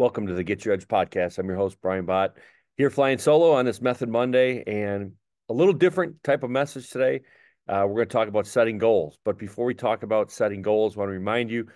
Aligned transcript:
Welcome 0.00 0.28
to 0.28 0.32
the 0.32 0.42
Get 0.42 0.64
Your 0.64 0.72
Edge 0.72 0.88
podcast. 0.88 1.38
I'm 1.38 1.46
your 1.46 1.58
host, 1.58 1.76
Brian 1.82 2.06
Bott, 2.06 2.32
here 2.78 2.88
flying 2.88 3.18
solo 3.18 3.52
on 3.52 3.66
this 3.66 3.82
Method 3.82 4.08
Monday 4.08 4.64
and 4.66 5.12
a 5.50 5.52
little 5.52 5.74
different 5.74 6.24
type 6.24 6.42
of 6.42 6.48
message 6.48 6.88
today. 6.88 7.20
Uh, 7.68 7.84
we're 7.86 7.96
going 7.96 8.08
to 8.08 8.12
talk 8.14 8.26
about 8.26 8.46
setting 8.46 8.78
goals. 8.78 9.18
But 9.26 9.38
before 9.38 9.66
we 9.66 9.74
talk 9.74 10.02
about 10.02 10.30
setting 10.30 10.62
goals, 10.62 10.96
I 10.96 11.00
want 11.00 11.10
to 11.10 11.12
remind 11.12 11.50
you 11.50 11.66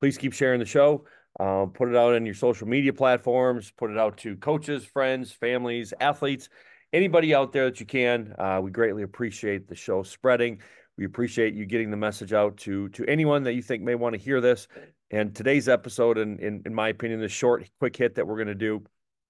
please 0.00 0.16
keep 0.16 0.32
sharing 0.32 0.60
the 0.60 0.64
show. 0.64 1.06
Um, 1.40 1.72
put 1.72 1.88
it 1.88 1.96
out 1.96 2.14
on 2.14 2.24
your 2.24 2.36
social 2.36 2.68
media 2.68 2.92
platforms, 2.92 3.72
put 3.76 3.90
it 3.90 3.98
out 3.98 4.16
to 4.18 4.36
coaches, 4.36 4.84
friends, 4.84 5.32
families, 5.32 5.92
athletes, 6.00 6.50
anybody 6.92 7.34
out 7.34 7.52
there 7.52 7.64
that 7.64 7.80
you 7.80 7.86
can. 7.86 8.32
Uh, 8.38 8.60
we 8.62 8.70
greatly 8.70 9.02
appreciate 9.02 9.66
the 9.66 9.74
show 9.74 10.04
spreading. 10.04 10.60
We 10.96 11.04
appreciate 11.04 11.54
you 11.54 11.66
getting 11.66 11.90
the 11.90 11.96
message 11.96 12.32
out 12.32 12.58
to 12.58 12.90
to 12.90 13.04
anyone 13.06 13.42
that 13.42 13.54
you 13.54 13.62
think 13.62 13.82
may 13.82 13.96
want 13.96 14.12
to 14.12 14.20
hear 14.20 14.40
this. 14.40 14.68
And 15.12 15.34
today's 15.34 15.68
episode, 15.68 16.16
in, 16.16 16.38
in, 16.38 16.62
in 16.64 16.74
my 16.74 16.88
opinion, 16.88 17.20
the 17.20 17.28
short, 17.28 17.68
quick 17.78 17.94
hit 17.94 18.14
that 18.14 18.26
we're 18.26 18.36
going 18.36 18.48
to 18.48 18.54
do 18.54 18.82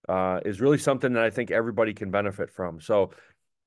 uh, 0.09 0.39
is 0.45 0.61
really 0.61 0.79
something 0.79 1.13
that 1.15 1.25
I 1.25 1.31
think 1.31 1.51
everybody 1.51 1.93
can 1.93 2.13
benefit 2.13 2.51
from. 2.51 2.81
So 2.81 3.11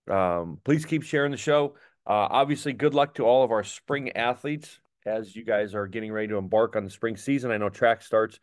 um, 0.09 0.59
please 0.63 0.85
keep 0.85 1.03
sharing 1.03 1.31
the 1.31 1.37
show. 1.37 1.75
Uh, 2.07 2.27
obviously, 2.31 2.71
good 2.71 2.93
luck 2.93 3.15
to 3.15 3.25
all 3.25 3.43
of 3.43 3.51
our 3.51 3.63
spring 3.65 4.15
athletes 4.15 4.79
as 5.05 5.35
you 5.35 5.43
guys 5.43 5.75
are 5.75 5.87
getting 5.87 6.11
ready 6.11 6.29
to 6.29 6.37
embark 6.37 6.77
on 6.77 6.85
the 6.85 6.89
spring 6.89 7.17
season. 7.17 7.51
I 7.51 7.57
know 7.57 7.69
track 7.69 8.01
starts, 8.01 8.39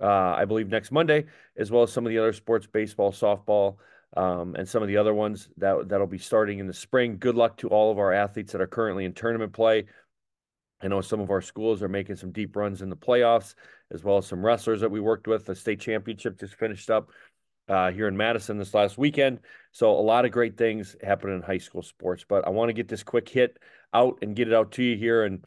uh, 0.00 0.06
I 0.06 0.44
believe, 0.44 0.68
next 0.68 0.90
Monday, 0.90 1.26
as 1.56 1.70
well 1.70 1.84
as 1.84 1.92
some 1.92 2.04
of 2.06 2.10
the 2.10 2.18
other 2.18 2.32
sports, 2.32 2.66
baseball, 2.66 3.12
softball, 3.12 3.76
um, 4.16 4.56
and 4.56 4.68
some 4.68 4.82
of 4.82 4.88
the 4.88 4.96
other 4.96 5.14
ones 5.14 5.48
that 5.58 5.88
that'll 5.88 6.06
be 6.06 6.18
starting 6.18 6.58
in 6.58 6.66
the 6.66 6.74
spring. 6.74 7.18
Good 7.18 7.34
luck 7.34 7.56
to 7.58 7.68
all 7.68 7.92
of 7.92 7.98
our 7.98 8.12
athletes 8.12 8.52
that 8.52 8.60
are 8.60 8.66
currently 8.66 9.04
in 9.04 9.12
tournament 9.12 9.52
play. 9.52 9.84
I 10.82 10.88
know 10.88 11.00
some 11.00 11.20
of 11.20 11.30
our 11.30 11.40
schools 11.40 11.82
are 11.82 11.88
making 11.88 12.16
some 12.16 12.32
deep 12.32 12.54
runs 12.54 12.82
in 12.82 12.90
the 12.90 12.96
playoffs, 12.96 13.54
as 13.90 14.04
well 14.04 14.18
as 14.18 14.26
some 14.26 14.44
wrestlers 14.44 14.80
that 14.82 14.90
we 14.90 15.00
worked 15.00 15.26
with. 15.26 15.46
The 15.46 15.54
state 15.54 15.80
championship 15.80 16.38
just 16.38 16.54
finished 16.54 16.90
up 16.90 17.10
uh, 17.68 17.90
here 17.90 18.08
in 18.08 18.16
Madison 18.16 18.58
this 18.58 18.74
last 18.74 18.98
weekend. 18.98 19.40
So 19.72 19.90
a 19.90 20.00
lot 20.00 20.24
of 20.24 20.32
great 20.32 20.56
things 20.56 20.94
happening 21.02 21.36
in 21.36 21.42
high 21.42 21.58
school 21.58 21.82
sports. 21.82 22.24
But 22.28 22.46
I 22.46 22.50
want 22.50 22.68
to 22.68 22.74
get 22.74 22.88
this 22.88 23.02
quick 23.02 23.28
hit 23.28 23.58
out 23.94 24.18
and 24.22 24.36
get 24.36 24.48
it 24.48 24.54
out 24.54 24.72
to 24.72 24.82
you 24.82 24.96
here. 24.96 25.24
And 25.24 25.44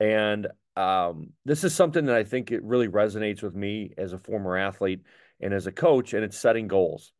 and 0.00 0.48
um, 0.76 1.30
this 1.44 1.62
is 1.62 1.74
something 1.74 2.06
that 2.06 2.16
I 2.16 2.24
think 2.24 2.50
it 2.50 2.62
really 2.64 2.88
resonates 2.88 3.42
with 3.42 3.54
me 3.54 3.94
as 3.96 4.12
a 4.12 4.18
former 4.18 4.56
athlete 4.56 5.02
and 5.40 5.54
as 5.54 5.66
a 5.66 5.72
coach, 5.72 6.14
and 6.14 6.24
it's 6.24 6.38
setting 6.38 6.66
goals. 6.68 7.12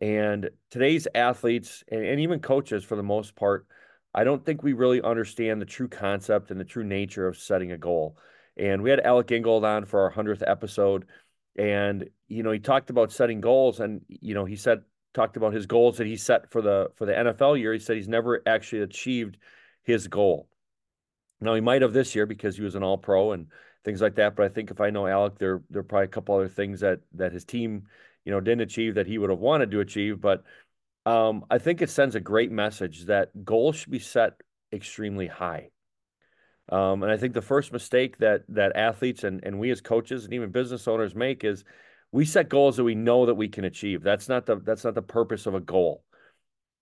And 0.00 0.50
today's 0.70 1.06
athletes 1.14 1.84
and, 1.88 2.04
and 2.04 2.20
even 2.20 2.40
coaches, 2.40 2.82
for 2.82 2.96
the 2.96 3.04
most 3.04 3.36
part, 3.36 3.66
I 4.14 4.24
don't 4.24 4.44
think 4.44 4.62
we 4.62 4.72
really 4.72 5.00
understand 5.00 5.60
the 5.60 5.66
true 5.66 5.88
concept 5.88 6.50
and 6.50 6.60
the 6.60 6.64
true 6.64 6.84
nature 6.84 7.26
of 7.26 7.38
setting 7.38 7.72
a 7.72 7.78
goal. 7.78 8.16
And 8.56 8.82
we 8.82 8.90
had 8.90 9.00
Alec 9.00 9.30
Ingold 9.30 9.64
on 9.64 9.84
for 9.86 10.00
our 10.00 10.12
100th 10.12 10.42
episode. 10.46 11.06
And, 11.56 12.08
you 12.28 12.42
know, 12.42 12.50
he 12.50 12.58
talked 12.58 12.90
about 12.90 13.12
setting 13.12 13.40
goals 13.40 13.80
and, 13.80 14.02
you 14.08 14.34
know, 14.34 14.44
he 14.44 14.56
said, 14.56 14.82
talked 15.14 15.36
about 15.36 15.52
his 15.52 15.66
goals 15.66 15.98
that 15.98 16.06
he 16.06 16.16
set 16.16 16.50
for 16.50 16.62
the, 16.62 16.90
for 16.96 17.06
the 17.06 17.12
NFL 17.12 17.58
year. 17.58 17.72
He 17.72 17.78
said 17.78 17.96
he's 17.96 18.08
never 18.08 18.42
actually 18.46 18.82
achieved 18.82 19.38
his 19.82 20.08
goal. 20.08 20.48
Now 21.40 21.54
he 21.54 21.60
might 21.60 21.82
have 21.82 21.92
this 21.92 22.14
year 22.14 22.26
because 22.26 22.56
he 22.56 22.62
was 22.62 22.74
an 22.74 22.82
all 22.82 22.98
pro 22.98 23.32
and 23.32 23.46
things 23.84 24.00
like 24.00 24.14
that. 24.16 24.36
But 24.36 24.44
I 24.44 24.48
think 24.48 24.70
if 24.70 24.80
I 24.80 24.90
know 24.90 25.06
Alec, 25.06 25.38
there, 25.38 25.62
there 25.70 25.80
are 25.80 25.84
probably 25.84 26.04
a 26.04 26.08
couple 26.08 26.34
other 26.34 26.48
things 26.48 26.80
that, 26.80 27.00
that 27.14 27.32
his 27.32 27.44
team, 27.44 27.86
you 28.24 28.32
know, 28.32 28.40
didn't 28.40 28.62
achieve 28.62 28.94
that 28.94 29.06
he 29.06 29.18
would 29.18 29.30
have 29.30 29.38
wanted 29.38 29.70
to 29.70 29.80
achieve. 29.80 30.20
But, 30.20 30.44
um, 31.06 31.44
I 31.50 31.58
think 31.58 31.82
it 31.82 31.90
sends 31.90 32.14
a 32.14 32.20
great 32.20 32.50
message 32.50 33.06
that 33.06 33.44
goals 33.44 33.76
should 33.76 33.90
be 33.90 33.98
set 33.98 34.34
extremely 34.72 35.26
high. 35.26 35.70
Um, 36.68 37.02
and 37.02 37.10
I 37.10 37.16
think 37.16 37.34
the 37.34 37.42
first 37.42 37.72
mistake 37.72 38.18
that 38.18 38.44
that 38.48 38.76
athletes 38.76 39.24
and, 39.24 39.44
and 39.44 39.58
we 39.58 39.70
as 39.70 39.80
coaches 39.80 40.24
and 40.24 40.32
even 40.32 40.50
business 40.50 40.86
owners 40.86 41.14
make 41.14 41.44
is 41.44 41.64
we 42.12 42.24
set 42.24 42.48
goals 42.48 42.76
that 42.76 42.84
we 42.84 42.94
know 42.94 43.26
that 43.26 43.34
we 43.34 43.48
can 43.48 43.64
achieve. 43.64 44.02
That's 44.02 44.28
not 44.28 44.46
the 44.46 44.56
that's 44.56 44.84
not 44.84 44.94
the 44.94 45.02
purpose 45.02 45.46
of 45.46 45.54
a 45.54 45.60
goal. 45.60 46.04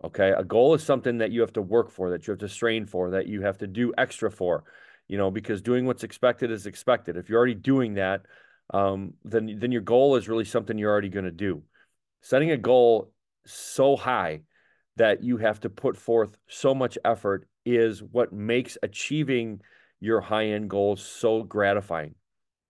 Okay. 0.04 0.30
A 0.30 0.44
goal 0.44 0.75
is 0.75 0.82
something 0.82 1.19
that 1.19 1.30
you 1.30 1.41
have 1.41 1.53
to 1.54 1.62
work 1.62 1.91
for, 1.91 2.10
that 2.10 2.26
you 2.26 2.32
have 2.32 2.41
to 2.41 2.48
strain 2.48 2.86
for, 2.86 3.10
that 3.10 3.26
you 3.26 3.42
have 3.42 3.59
to 3.59 3.66
do 3.66 3.92
extra 3.98 4.30
for, 4.30 4.64
you 5.09 5.19
know, 5.19 5.30
because 5.30 5.60
doing 5.60 5.86
what's 5.86 6.04
expected 6.04 6.50
is 6.50 6.66
expected. 6.66 7.16
If 7.16 7.28
you're 7.28 7.38
already 7.38 7.54
doing 7.54 7.94
that, 7.94 8.22
um, 8.72 9.14
then 9.25 9.59
then 9.59 9.72
your 9.72 9.82
goal 9.82 10.16
is 10.16 10.28
really 10.28 10.44
something 10.44 10.78
you're 10.78 10.91
already 10.91 11.09
going 11.09 11.25
to 11.25 11.30
do. 11.30 11.62
Setting 12.22 12.50
a 12.50 12.56
goal 12.56 13.12
so 13.47 13.97
high 13.97 14.41
that 14.97 15.23
you 15.23 15.39
have 15.39 15.61
to 15.61 15.71
put 15.71 15.97
forth 15.97 16.37
so 16.49 16.75
much 16.75 16.99
effort 17.05 17.49
is 17.65 18.03
what 18.03 18.33
makes 18.33 18.77
achieving 18.83 19.61
your 20.01 20.21
high 20.21 20.47
end 20.47 20.69
goals 20.69 21.05
so 21.05 21.43
gratifying. 21.43 22.15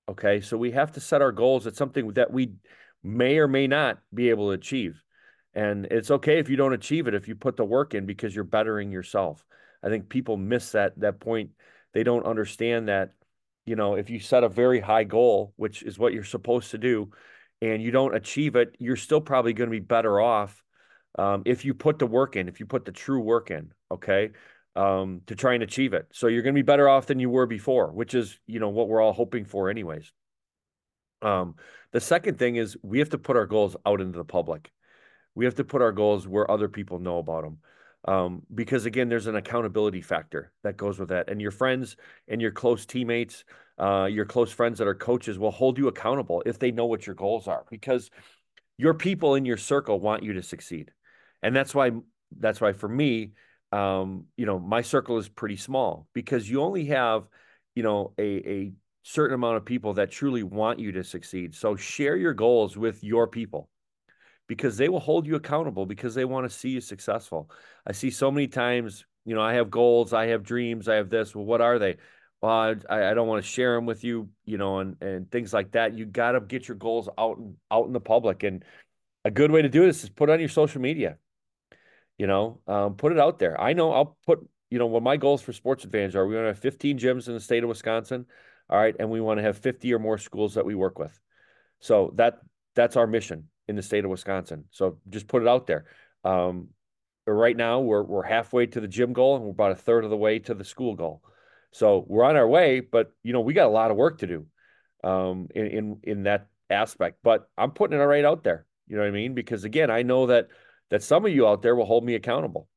Okay. 0.09 0.41
So 0.41 0.57
we 0.57 0.73
have 0.73 0.93
to 0.93 1.01
set 1.01 1.23
our 1.23 1.33
goals 1.33 1.67
at 1.67 1.77
something 1.77 2.09
that 2.15 2.33
we 2.33 2.55
may 3.03 3.39
or 3.39 3.49
may 3.49 3.67
not 3.67 3.99
be 4.13 4.31
able 4.31 4.49
to 4.49 4.53
achieve. 4.53 5.03
And 5.55 5.87
it's 5.87 6.11
okay 6.11 6.39
if 6.39 6.49
you 6.49 6.57
don't 6.57 6.73
achieve 6.73 7.09
it 7.09 7.15
if 7.15 7.29
you 7.29 7.35
put 7.35 7.57
the 7.57 7.65
work 7.65 7.95
in 7.95 8.07
because 8.07 8.35
you're 8.35 8.45
bettering 8.45 8.91
yourself. 8.91 9.45
I 9.83 9.89
think 9.89 10.09
people 10.09 10.37
miss 10.37 10.73
that 10.73 10.99
that 11.01 11.21
point. 11.21 11.51
They 11.93 12.05
don't 12.05 12.27
understand 12.27 12.89
that, 12.89 13.11
you 13.67 13.75
know, 13.75 13.95
if 13.95 14.11
you 14.11 14.21
set 14.21 14.45
a 14.45 14.49
very 14.49 14.79
high 14.79 15.05
goal, 15.05 15.53
which 15.57 15.83
is 15.83 15.99
what 15.99 16.13
you're 16.13 16.23
supposed 16.23 16.71
to 16.73 16.79
do, 16.79 17.11
and 17.61 17.83
you 17.83 17.91
don't 17.91 18.15
achieve 18.15 18.57
it, 18.57 18.77
you're 18.79 18.97
still 18.97 19.21
probably 19.21 19.53
going 19.53 19.69
to 19.71 19.77
be 19.77 19.85
better 19.85 20.21
off 20.21 20.63
um, 21.19 21.43
if 21.45 21.65
you 21.65 21.75
put 21.75 21.99
the 21.99 22.07
work 22.07 22.37
in, 22.37 22.49
if 22.49 22.61
you 22.61 22.67
put 22.67 22.85
the 22.85 22.93
true 22.93 23.21
work 23.21 23.51
in, 23.51 23.73
okay, 23.91 24.31
um, 24.77 25.23
to 25.27 25.35
try 25.35 25.55
and 25.55 25.63
achieve 25.63 25.93
it. 25.93 26.07
So 26.13 26.29
you're 26.29 26.43
going 26.43 26.55
to 26.55 26.59
be 26.59 26.67
better 26.67 26.89
off 26.89 27.07
than 27.07 27.19
you 27.19 27.31
were 27.31 27.47
before, 27.47 27.93
which 27.93 28.15
is, 28.15 28.39
you 28.47 28.61
know, 28.61 28.69
what 28.69 28.89
we're 28.89 29.01
all 29.01 29.13
hoping 29.13 29.45
for, 29.45 29.69
anyways. 29.69 30.13
Um, 31.23 31.57
the 31.93 32.01
second 32.01 32.39
thing 32.39 32.57
is 32.57 32.77
we 32.83 33.01
have 33.01 33.11
to 33.11 33.19
put 33.19 33.37
our 33.37 33.47
goals 33.47 33.77
out 33.85 34.01
into 34.01 34.19
the 34.19 34.25
public. 34.25 34.71
We 35.35 35.45
have 35.45 35.57
to 35.57 35.65
put 35.65 35.83
our 35.83 35.93
goals 35.93 36.27
where 36.27 36.51
other 36.51 36.69
people 36.69 36.99
know 36.99 37.19
about 37.19 37.43
them. 37.43 37.59
Um, 38.07 38.43
because 38.55 38.87
again, 38.87 39.09
there's 39.09 39.27
an 39.27 39.37
accountability 39.37 40.01
factor 40.01 40.53
that 40.63 40.77
goes 40.77 40.99
with 40.99 41.11
that. 41.11 41.29
And 41.29 41.41
your 41.41 41.51
friends 41.51 41.97
and 42.29 42.41
your 42.41 42.51
close 42.51 42.87
teammates, 42.87 43.45
uh, 43.79 44.07
your 44.11 44.25
close 44.25 44.53
friends 44.53 44.79
that 44.79 44.89
are 44.89 44.95
coaches 44.95 45.39
will 45.39 45.51
hold 45.51 45.79
you 45.79 45.89
accountable 45.89 46.43
if 46.47 46.59
they 46.59 46.71
know 46.71 46.87
what 46.87 47.07
your 47.07 47.15
goals 47.15 47.49
are 47.49 47.65
because 47.71 48.11
your 48.77 48.95
people 48.95 49.35
in 49.35 49.45
your 49.45 49.59
circle 49.59 50.01
want 50.01 50.23
you 50.23 50.35
to 50.35 50.43
succeed 50.43 50.91
and 51.43 51.55
that's 51.55 51.75
why 51.75 51.91
that's 52.39 52.61
why 52.61 52.73
for 52.73 52.89
me 52.89 53.33
um, 53.73 54.25
you 54.37 54.47
know 54.47 54.59
my 54.59 54.83
circle 54.83 55.19
is 55.19 55.29
pretty 55.29 55.57
small 55.57 56.07
because 56.13 56.49
you 56.49 56.63
only 56.63 56.87
have 56.87 57.25
you 57.75 57.83
know 57.83 58.13
a, 58.19 58.23
a 58.23 58.73
certain 59.03 59.35
amount 59.35 59.57
of 59.57 59.65
people 59.65 59.95
that 59.95 60.11
truly 60.11 60.43
want 60.43 60.79
you 60.79 60.93
to 60.93 61.05
succeed 61.05 61.55
so 61.55 61.77
share 61.77 62.17
your 62.17 62.35
goals 62.35 62.77
with 62.77 63.03
your 63.05 63.27
people 63.27 63.69
because 64.51 64.77
they 64.77 64.89
will 64.89 65.01
hold 65.01 65.27
you 65.27 65.37
accountable 65.37 65.87
because 65.87 66.15
they 66.15 66.25
want 66.25 66.45
to 66.45 66.55
see 66.55 66.71
you 66.71 66.81
successful 66.81 67.49
i 67.87 67.93
see 67.93 68.11
so 68.11 68.31
many 68.31 68.49
times 68.49 69.05
you 69.25 69.35
know 69.35 69.41
i 69.41 69.55
have 69.55 69.71
goals 69.71 70.13
i 70.13 70.27
have 70.27 70.43
dreams 70.43 70.89
i 70.89 70.97
have 70.97 71.09
this 71.09 71.35
well 71.35 71.45
what 71.45 71.61
are 71.61 71.79
they 71.79 71.97
well 72.43 72.75
i, 72.91 73.11
I 73.11 73.15
don't 73.15 73.29
want 73.29 73.43
to 73.45 73.49
share 73.49 73.77
them 73.77 73.87
with 73.87 74.03
you 74.03 74.29
you 74.45 74.59
know 74.59 74.81
and 74.81 75.01
and 75.01 75.31
things 75.31 75.53
like 75.53 75.71
that 75.73 75.95
you 75.95 76.05
got 76.05 76.33
to 76.33 76.41
get 76.41 76.67
your 76.67 76.77
goals 76.77 77.09
out 77.17 77.39
out 77.71 77.87
in 77.87 77.93
the 77.93 78.01
public 78.01 78.43
and 78.43 78.65
a 79.25 79.31
good 79.31 79.53
way 79.53 79.63
to 79.63 79.69
do 79.69 79.87
this 79.87 80.03
is 80.03 80.11
put 80.11 80.31
on 80.31 80.41
your 80.41 80.49
social 80.49 80.81
media 80.81 81.17
you 82.21 82.27
know, 82.27 82.61
um, 82.67 82.97
put 82.97 83.13
it 83.13 83.19
out 83.19 83.39
there. 83.39 83.59
I 83.59 83.73
know 83.73 83.93
I'll 83.93 84.19
put, 84.27 84.47
you 84.69 84.79
know, 84.79 84.85
what 84.85 85.03
my 85.03 85.17
goals 85.17 85.41
for 85.41 85.55
Sports 85.55 85.87
Advantedge 85.87 86.15
are. 86.15 86.27
We 86.27 86.35
want 86.35 86.45
to 86.45 86.49
have 86.49 86.59
15 86.59 86.99
gyms 86.99 87.29
in 87.29 87.33
the 87.33 87.41
state 87.41 87.63
of 87.63 87.71
Wisconsin. 87.71 88.27
All 88.69 88.79
right. 88.79 88.95
And 89.01 89.09
we 89.09 89.23
want 89.23 89.39
to 89.39 89.43
have 89.43 89.57
50 89.57 89.95
or 89.95 89.99
more 89.99 90.19
schools 90.19 90.53
that 90.53 90.67
we 90.67 90.75
work 90.75 90.99
with. 90.99 91.19
So 91.79 92.13
that 92.17 92.41
that's 92.75 92.97
our 92.97 93.07
mission 93.07 93.49
in 93.71 93.77
the 93.77 93.83
state 93.83 94.05
of 94.05 94.11
Wisconsin. 94.11 94.65
So 94.71 94.99
just 95.09 95.29
put 95.29 95.43
it 95.43 95.49
out 95.49 95.67
there. 95.67 95.87
Um, 96.25 96.69
right 97.27 97.57
now 97.57 97.81
we're 97.81 98.03
we're 98.03 98.25
halfway 98.25 98.67
to 98.67 98.81
the 98.81 98.89
gym 98.89 99.13
goal 99.13 99.37
and 99.37 99.45
we're 99.45 99.53
about 99.53 99.71
a 99.71 99.77
third 99.77 100.05
of 100.05 100.11
the 100.11 100.17
way 100.17 100.41
to 100.41 100.55
the 100.55 100.65
school 100.65 100.95
goal. 100.95 101.23
So 101.73 102.05
we're 102.09 102.25
on 102.25 102.37
our 102.37 102.49
way, 102.49 102.81
but 102.81 103.13
you 103.23 103.33
know, 103.33 103.41
we 103.41 103.55
got 103.55 103.67
a 103.67 103.71
lot 103.71 103.91
of 103.91 103.97
work 103.97 104.19
to 104.19 104.27
do 104.27 104.47
um, 105.05 105.49
in, 105.55 105.67
in 105.67 106.01
in 106.03 106.23
that 106.25 106.49
aspect. 106.69 107.19
But 107.23 107.49
I'm 107.57 107.71
putting 107.71 107.99
it 107.99 108.03
right 108.03 108.25
out 108.25 108.45
there. 108.45 108.67
You 108.89 108.97
know 108.97 109.03
what 109.03 109.09
I 109.09 109.13
mean? 109.13 109.35
Because 109.35 109.65
again, 109.65 109.91
I 109.91 110.03
know 110.03 110.27
that 110.27 110.49
that 110.91 111.03
some 111.03 111.25
of 111.25 111.33
you 111.33 111.47
out 111.47 111.63
there 111.63 111.77
will 111.77 111.87
hold 111.87 112.05
me 112.05 112.17
accountable. 112.17 112.69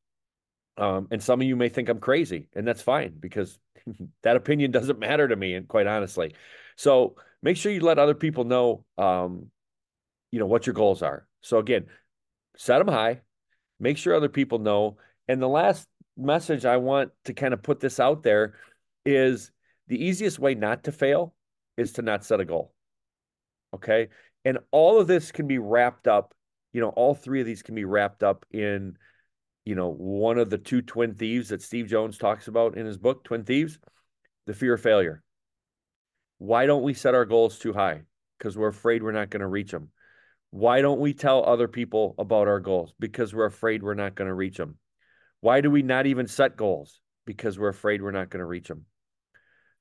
Um, 0.78 1.08
and 1.12 1.22
some 1.22 1.42
of 1.42 1.48
you 1.48 1.56
may 1.56 1.70
think 1.70 1.90
I'm 1.90 2.00
crazy, 2.00 2.48
and 2.56 2.68
that's 2.68 2.82
fine 2.82 3.14
because 3.20 3.60
that 4.24 4.36
opinion 4.36 4.72
doesn't 4.72 5.00
matter 5.00 5.28
to 5.28 5.36
me, 5.36 5.56
and 5.56 5.68
quite 5.68 5.88
honestly. 5.88 6.34
So 6.76 7.16
make 7.44 7.58
sure 7.58 7.72
you 7.72 7.82
let 7.82 8.00
other 8.00 8.16
people 8.16 8.44
know, 8.46 8.86
um, 8.98 9.52
you 10.34 10.40
know, 10.40 10.46
what 10.46 10.66
your 10.66 10.74
goals 10.74 11.02
are. 11.02 11.28
So 11.42 11.60
again, 11.60 11.86
set 12.58 12.80
them 12.80 12.88
high, 12.88 13.22
make 13.80 13.98
sure 13.98 14.16
other 14.16 14.30
people 14.30 14.60
know. 14.60 14.98
And 15.28 15.42
the 15.42 15.48
last 15.48 15.88
message 16.18 16.66
I 16.66 16.78
want 16.78 17.12
to 17.26 17.34
kind 17.34 17.54
of 17.54 17.64
put 17.64 17.80
this 17.80 18.00
out 18.00 18.24
there 18.24 18.56
is 19.06 19.52
the 19.88 20.04
easiest 20.04 20.40
way 20.40 20.56
not 20.56 20.86
to 20.86 20.92
fail 20.92 21.36
is 21.78 21.94
to 21.94 22.02
not 22.02 22.26
set 22.26 22.40
a 22.40 22.46
goal. 22.46 22.74
Okay. 23.74 24.10
And 24.44 24.58
all 24.72 25.00
of 25.00 25.08
this 25.08 25.32
can 25.32 25.48
be 25.48 25.58
wrapped 25.58 26.08
up 26.08 26.34
you 26.74 26.82
know, 26.82 26.90
all 26.90 27.14
three 27.14 27.40
of 27.40 27.46
these 27.46 27.62
can 27.62 27.76
be 27.76 27.86
wrapped 27.86 28.24
up 28.24 28.46
in, 28.52 28.98
you 29.64 29.76
know, 29.76 29.90
one 29.90 30.40
of 30.40 30.50
the 30.50 30.58
two 30.58 30.82
twin 30.82 31.14
thieves 31.14 31.50
that 31.50 31.62
Steve 31.62 31.88
Jones 31.88 32.18
talks 32.18 32.48
about 32.48 32.76
in 32.76 32.86
his 32.86 32.98
book, 32.98 33.24
Twin 33.24 33.44
Thieves, 33.44 33.80
the 34.48 34.54
fear 34.54 34.74
of 34.74 34.82
failure. 34.82 35.22
Why 36.40 36.66
don't 36.66 36.84
we 36.84 36.96
set 36.96 37.16
our 37.16 37.26
goals 37.26 37.60
too 37.60 37.74
high? 37.74 38.02
Because 38.38 38.58
we're 38.58 38.68
afraid 38.68 39.04
we're 39.04 39.12
not 39.12 39.30
going 39.30 39.42
to 39.42 39.48
reach 39.48 39.72
them. 39.72 39.90
Why 40.54 40.82
don't 40.82 41.00
we 41.00 41.16
tell 41.16 41.44
other 41.44 41.68
people 41.68 42.14
about 42.20 42.48
our 42.48 42.60
goals? 42.60 42.94
Because 43.00 43.34
we're 43.34 43.48
afraid 43.48 43.82
we're 43.82 43.96
not 43.96 44.14
going 44.14 44.28
to 44.28 44.36
reach 44.36 44.58
them. 44.58 44.78
Why 45.42 45.62
do 45.62 45.72
we 45.72 45.82
not 45.82 46.06
even 46.06 46.28
set 46.28 46.56
goals? 46.56 47.02
Because 47.26 47.58
we're 47.58 47.70
afraid 47.70 48.04
we're 48.04 48.12
not 48.12 48.30
going 48.30 48.42
to 48.42 48.46
reach 48.46 48.68
them. 48.68 48.86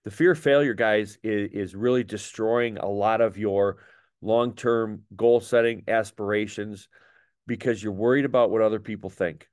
The 0.05 0.11
fear 0.11 0.31
of 0.31 0.39
failure, 0.39 0.73
guys, 0.73 1.19
is, 1.23 1.51
is 1.53 1.75
really 1.77 2.05
destroying 2.05 2.79
a 2.79 2.89
lot 2.89 3.21
of 3.21 3.37
your 3.37 3.85
long 4.23 4.55
term 4.55 5.03
goal 5.15 5.41
setting 5.41 5.83
aspirations 5.89 6.89
because 7.47 7.83
you're 7.83 7.93
worried 7.93 8.25
about 8.25 8.51
what 8.51 8.63
other 8.63 8.81
people 8.81 9.11
think. 9.11 9.51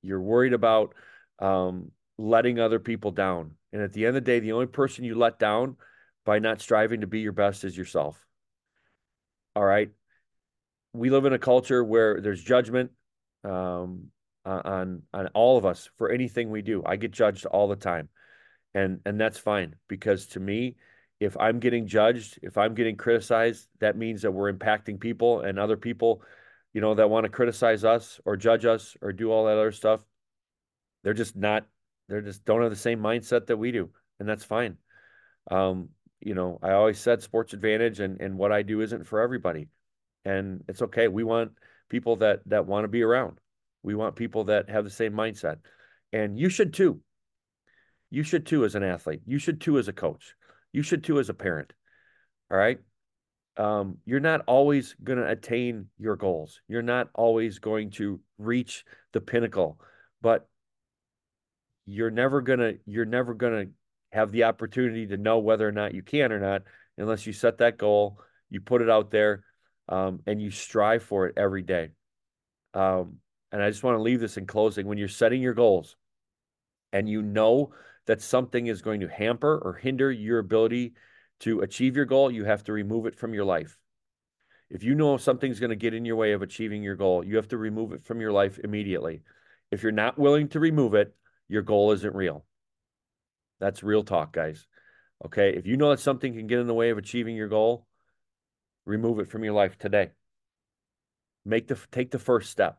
You're 0.00 0.22
worried 0.22 0.54
about 0.54 0.94
um, 1.40 1.90
letting 2.16 2.58
other 2.58 2.78
people 2.78 3.10
down. 3.10 3.50
And 3.74 3.82
at 3.82 3.92
the 3.92 4.06
end 4.06 4.16
of 4.16 4.24
the 4.24 4.30
day, 4.30 4.40
the 4.40 4.52
only 4.52 4.64
person 4.64 5.04
you 5.04 5.14
let 5.14 5.38
down 5.38 5.76
by 6.24 6.38
not 6.38 6.62
striving 6.62 7.02
to 7.02 7.06
be 7.06 7.20
your 7.20 7.32
best 7.32 7.64
is 7.64 7.76
yourself. 7.76 8.24
All 9.54 9.62
right. 9.62 9.90
We 10.98 11.10
live 11.10 11.24
in 11.24 11.32
a 11.32 11.38
culture 11.38 11.84
where 11.84 12.20
there's 12.20 12.42
judgment 12.42 12.90
um, 13.44 14.08
on 14.44 15.02
on 15.12 15.26
all 15.28 15.56
of 15.56 15.64
us 15.64 15.88
for 15.96 16.10
anything 16.10 16.50
we 16.50 16.62
do. 16.62 16.82
I 16.84 16.96
get 16.96 17.12
judged 17.12 17.46
all 17.46 17.68
the 17.68 17.76
time, 17.76 18.08
and 18.74 19.00
and 19.06 19.20
that's 19.20 19.38
fine 19.38 19.76
because 19.88 20.26
to 20.28 20.40
me, 20.40 20.76
if 21.20 21.36
I'm 21.36 21.60
getting 21.60 21.86
judged, 21.86 22.38
if 22.42 22.58
I'm 22.58 22.74
getting 22.74 22.96
criticized, 22.96 23.68
that 23.80 23.96
means 23.96 24.22
that 24.22 24.32
we're 24.32 24.52
impacting 24.52 24.98
people 24.98 25.40
and 25.40 25.58
other 25.58 25.76
people, 25.76 26.22
you 26.72 26.80
know, 26.80 26.94
that 26.94 27.10
want 27.10 27.24
to 27.24 27.30
criticize 27.30 27.84
us 27.84 28.20
or 28.24 28.36
judge 28.36 28.64
us 28.64 28.96
or 29.00 29.12
do 29.12 29.30
all 29.30 29.46
that 29.46 29.58
other 29.58 29.72
stuff. 29.72 30.00
They're 31.04 31.14
just 31.14 31.36
not 31.36 31.66
they're 32.08 32.22
just 32.22 32.44
don't 32.44 32.62
have 32.62 32.70
the 32.70 32.76
same 32.76 33.00
mindset 33.00 33.46
that 33.46 33.56
we 33.56 33.70
do, 33.70 33.90
and 34.18 34.28
that's 34.28 34.44
fine. 34.44 34.78
Um, 35.50 35.90
you 36.20 36.34
know, 36.34 36.58
I 36.60 36.72
always 36.72 36.98
said 36.98 37.22
sports 37.22 37.54
advantedge 37.54 38.00
and 38.00 38.20
and 38.20 38.36
what 38.36 38.50
I 38.50 38.62
do 38.62 38.80
isn't 38.80 39.06
for 39.06 39.20
everybody. 39.20 39.68
And 40.24 40.64
it's 40.68 40.82
okay. 40.82 41.08
We 41.08 41.24
want 41.24 41.52
people 41.88 42.16
that 42.16 42.40
that 42.46 42.66
want 42.66 42.84
to 42.84 42.88
be 42.88 43.02
around. 43.02 43.38
We 43.82 43.94
want 43.94 44.16
people 44.16 44.44
that 44.44 44.68
have 44.68 44.84
the 44.84 44.90
same 44.90 45.12
mindset. 45.12 45.58
And 46.12 46.38
you 46.38 46.48
should 46.48 46.74
too. 46.74 47.00
You 48.10 48.22
should 48.22 48.46
too 48.46 48.64
as 48.64 48.74
an 48.74 48.82
athlete. 48.82 49.22
You 49.26 49.38
should 49.38 49.60
too 49.60 49.78
as 49.78 49.88
a 49.88 49.92
coach. 49.92 50.34
You 50.72 50.82
should 50.82 51.04
too 51.04 51.18
as 51.18 51.28
a 51.28 51.34
parent. 51.34 51.72
All 52.50 52.56
right. 52.56 52.78
Um, 53.56 53.98
you're 54.04 54.20
not 54.20 54.42
always 54.46 54.94
going 55.02 55.18
to 55.18 55.28
attain 55.28 55.86
your 55.98 56.16
goals. 56.16 56.60
You're 56.68 56.82
not 56.82 57.08
always 57.14 57.58
going 57.58 57.90
to 57.92 58.20
reach 58.38 58.84
the 59.12 59.20
pinnacle, 59.20 59.80
but 60.22 60.48
you're 61.86 62.10
never 62.10 62.42
gonna 62.42 62.74
you're 62.84 63.06
never 63.06 63.32
gonna 63.32 63.66
have 64.12 64.30
the 64.30 64.44
opportunity 64.44 65.06
to 65.06 65.16
know 65.16 65.38
whether 65.38 65.66
or 65.66 65.72
not 65.72 65.94
you 65.94 66.02
can 66.02 66.32
or 66.32 66.38
not 66.38 66.62
unless 66.98 67.26
you 67.26 67.32
set 67.32 67.58
that 67.58 67.78
goal, 67.78 68.20
you 68.50 68.60
put 68.60 68.82
it 68.82 68.90
out 68.90 69.10
there, 69.10 69.44
um, 69.88 70.20
and 70.26 70.40
you 70.40 70.50
strive 70.50 71.02
for 71.02 71.26
it 71.26 71.34
every 71.36 71.62
day. 71.62 71.90
Um, 72.74 73.16
and 73.50 73.62
I 73.62 73.70
just 73.70 73.82
want 73.82 73.96
to 73.96 74.02
leave 74.02 74.20
this 74.20 74.36
in 74.36 74.46
closing. 74.46 74.86
When 74.86 74.98
you're 74.98 75.08
setting 75.08 75.40
your 75.40 75.54
goals, 75.54 75.96
and 76.92 77.08
you 77.08 77.22
know 77.22 77.72
that 78.06 78.22
something 78.22 78.66
is 78.66 78.82
going 78.82 79.00
to 79.00 79.08
hamper 79.08 79.58
or 79.58 79.74
hinder 79.74 80.10
your 80.10 80.38
ability 80.38 80.94
to 81.40 81.60
achieve 81.60 81.96
your 81.96 82.06
goal, 82.06 82.30
you 82.30 82.44
have 82.44 82.64
to 82.64 82.72
remove 82.72 83.06
it 83.06 83.14
from 83.14 83.34
your 83.34 83.44
life. 83.44 83.78
If 84.70 84.82
you 84.82 84.94
know 84.94 85.16
something's 85.16 85.60
going 85.60 85.70
to 85.70 85.76
get 85.76 85.94
in 85.94 86.04
your 86.04 86.16
way 86.16 86.32
of 86.32 86.42
achieving 86.42 86.82
your 86.82 86.96
goal, 86.96 87.24
you 87.24 87.36
have 87.36 87.48
to 87.48 87.58
remove 87.58 87.92
it 87.92 88.04
from 88.04 88.20
your 88.20 88.32
life 88.32 88.58
immediately. 88.62 89.22
If 89.70 89.82
you're 89.82 89.92
not 89.92 90.18
willing 90.18 90.48
to 90.48 90.60
remove 90.60 90.94
it, 90.94 91.14
your 91.48 91.62
goal 91.62 91.92
isn't 91.92 92.14
real. 92.14 92.44
That's 93.60 93.82
real 93.82 94.04
talk, 94.04 94.32
guys. 94.32 94.66
Okay. 95.24 95.54
If 95.54 95.66
you 95.66 95.76
know 95.76 95.90
that 95.90 96.00
something 96.00 96.34
can 96.34 96.46
get 96.46 96.58
in 96.60 96.66
the 96.66 96.74
way 96.74 96.90
of 96.90 96.98
achieving 96.98 97.34
your 97.34 97.48
goal, 97.48 97.86
remove 98.88 99.20
it 99.20 99.28
from 99.28 99.44
your 99.44 99.52
life 99.52 99.78
today. 99.78 100.10
Make 101.44 101.68
the 101.68 101.78
take 101.92 102.10
the 102.10 102.18
first 102.18 102.50
step. 102.50 102.78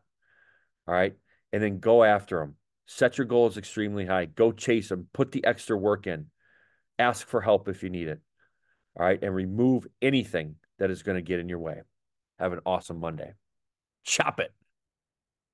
All 0.86 0.94
right. 0.94 1.14
And 1.52 1.62
then 1.62 1.78
go 1.78 2.04
after 2.04 2.40
them. 2.40 2.56
Set 2.86 3.18
your 3.18 3.26
goals 3.26 3.56
extremely 3.56 4.06
high. 4.06 4.26
Go 4.26 4.52
chase 4.52 4.88
them. 4.88 5.08
Put 5.12 5.32
the 5.32 5.44
extra 5.44 5.76
work 5.76 6.06
in. 6.06 6.26
Ask 6.98 7.26
for 7.26 7.40
help 7.40 7.68
if 7.68 7.82
you 7.82 7.90
need 7.90 8.08
it. 8.08 8.20
All 8.98 9.06
right. 9.06 9.22
And 9.22 9.34
remove 9.34 9.86
anything 10.02 10.56
that 10.78 10.90
is 10.90 11.02
going 11.02 11.16
to 11.16 11.22
get 11.22 11.38
in 11.40 11.48
your 11.48 11.58
way. 11.58 11.80
Have 12.38 12.52
an 12.52 12.60
awesome 12.66 12.98
Monday. 13.00 13.32
Chop 14.04 14.40
it. 14.40 14.52